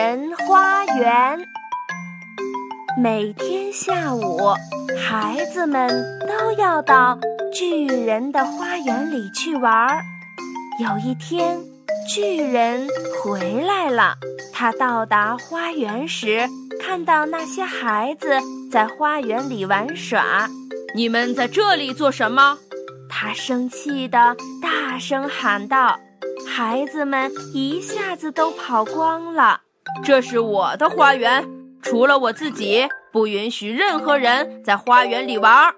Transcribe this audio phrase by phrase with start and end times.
[0.00, 1.40] 人花园，
[2.96, 4.54] 每天下午，
[4.96, 5.90] 孩子们
[6.20, 7.18] 都要到
[7.52, 10.00] 巨人的花园里去玩儿。
[10.78, 11.58] 有一天，
[12.08, 12.86] 巨人
[13.20, 14.14] 回来了。
[14.52, 16.48] 他到达花园时，
[16.80, 18.38] 看到那些孩子
[18.70, 20.48] 在花园里玩耍。
[20.94, 22.56] 你们在这里做什么？
[23.10, 25.98] 他生气地大声喊道。
[26.46, 29.62] 孩子们一下子都跑光了。
[30.04, 31.44] 这是我的花园，
[31.82, 35.72] 除了我自己，不允许任何人在花园里玩。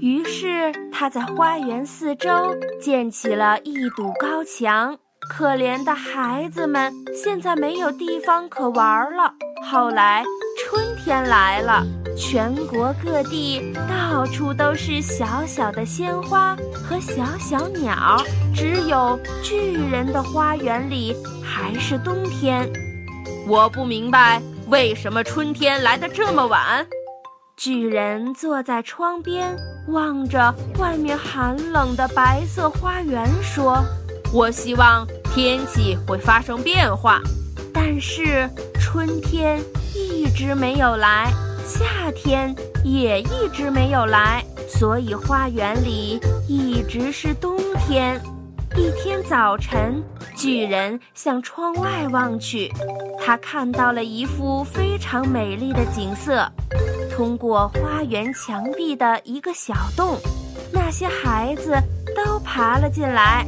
[0.00, 4.96] 于是他在花园四周建起了一堵高墙。
[5.26, 9.32] 可怜的孩子们现在没有地方可玩了。
[9.64, 10.22] 后来
[10.58, 11.82] 春天来了，
[12.14, 18.22] 全国各地到处都是小小的鲜花和小小鸟，
[18.54, 22.70] 只有巨人的花园里还是冬天。
[23.46, 26.86] 我不明白为什么春天来得这么晚。
[27.56, 29.56] 巨人坐在窗边。
[29.88, 33.84] 望着外面寒冷的白色花园，说
[34.32, 37.20] ：“我希望天气会发生变化，
[37.70, 38.48] 但是
[38.80, 39.60] 春天
[39.94, 41.30] 一直没有来，
[41.66, 48.18] 夏天也一直没有来，所以花园里一直是冬天。”
[48.76, 50.02] 一天早晨，
[50.34, 52.72] 巨人向窗外望去，
[53.24, 56.50] 他看到了一幅非常美丽的景色。
[57.14, 60.18] 通过花园墙壁的一个小洞，
[60.72, 61.76] 那些孩子
[62.16, 63.46] 都爬了进来，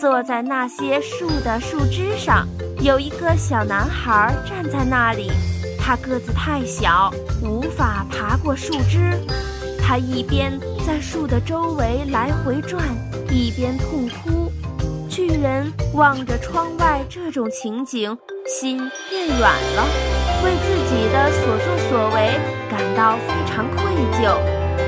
[0.00, 2.46] 坐在那些树的树枝上。
[2.80, 5.32] 有一个小男孩站在那里，
[5.80, 7.12] 他个子太小，
[7.42, 9.18] 无法爬过树枝。
[9.80, 10.52] 他一边
[10.86, 12.84] 在树的周围来回转，
[13.30, 14.47] 一边痛哭。
[15.18, 18.78] 巨人望着窗外这种情景，心
[19.10, 19.84] 变软了，
[20.44, 22.38] 为自己的所作所为
[22.70, 24.38] 感到非常愧疚。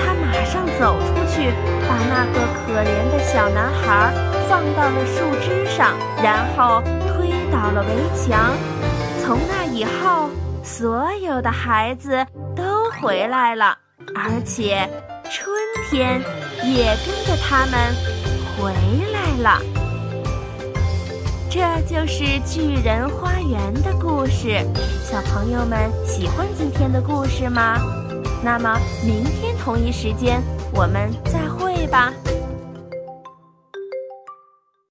[0.00, 1.50] 他马上走出去，
[1.86, 4.14] 把那个可怜的小男孩
[4.48, 5.92] 放到了树枝上，
[6.22, 8.56] 然后推倒了围墙。
[9.20, 10.30] 从那以后，
[10.62, 13.76] 所有的孩子都回来了，
[14.14, 14.88] 而且
[15.30, 15.54] 春
[15.90, 16.18] 天
[16.64, 17.94] 也跟着他们
[18.56, 18.72] 回
[19.12, 19.83] 来了。
[21.54, 24.58] 这就是巨人花园的故事，
[25.08, 27.78] 小朋友们喜欢今天的故事吗？
[28.42, 28.76] 那么
[29.06, 32.12] 明天同一时间我们再会吧。